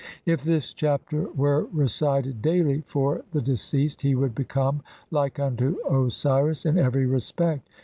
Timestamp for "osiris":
5.87-6.65